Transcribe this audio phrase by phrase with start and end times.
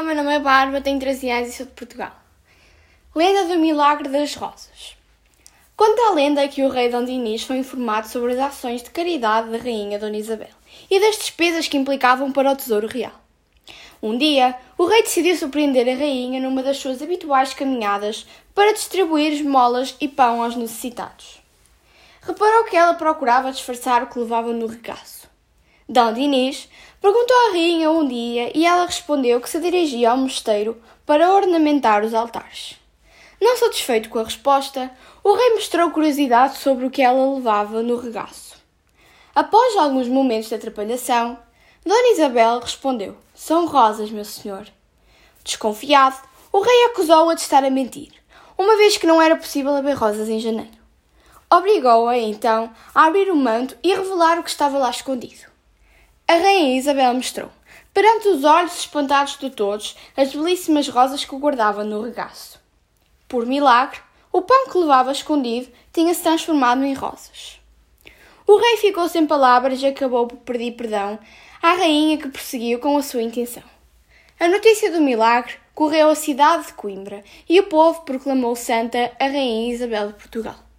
[0.00, 2.12] Olá, meu nome é Bárbara, tenho 13 anos e sou de Portugal.
[3.14, 4.96] Lenda do Milagre das Rosas.
[5.76, 9.50] Conta a lenda que o rei Dom Dinis foi informado sobre as ações de caridade
[9.50, 10.48] da rainha Dona Isabel
[10.90, 13.12] e das despesas que implicavam para o tesouro real.
[14.02, 19.34] Um dia, o rei decidiu surpreender a rainha numa das suas habituais caminhadas para distribuir
[19.34, 21.42] esmolas e pão aos necessitados.
[22.22, 25.28] Reparou que ela procurava disfarçar o que levava no regaço.
[25.92, 26.68] Dom Dinis
[27.02, 32.04] perguntou à rainha um dia e ela respondeu que se dirigia ao mosteiro para ornamentar
[32.04, 32.76] os altares.
[33.40, 34.88] Não satisfeito com a resposta,
[35.24, 38.56] o rei mostrou curiosidade sobre o que ela levava no regaço.
[39.34, 41.36] Após alguns momentos de atrapalhação,
[41.84, 44.68] Dona Isabel respondeu: São rosas, meu senhor.
[45.42, 46.22] Desconfiado,
[46.52, 48.12] o rei acusou-a de estar a mentir,
[48.56, 50.78] uma vez que não era possível haver rosas em janeiro.
[51.52, 55.49] Obrigou-a, então, a abrir o manto e revelar o que estava lá escondido.
[56.30, 57.50] A rainha Isabel mostrou,
[57.92, 62.60] perante os olhos espantados de todos, as belíssimas rosas que guardava no regaço.
[63.26, 63.98] Por milagre,
[64.30, 67.60] o pão que levava escondido tinha-se transformado em rosas.
[68.46, 71.18] O rei ficou sem palavras e acabou por pedir perdão
[71.60, 73.64] à rainha que prosseguiu com a sua intenção.
[74.38, 79.24] A notícia do milagre correu à cidade de Coimbra e o povo proclamou santa a
[79.24, 80.69] rainha Isabel de Portugal.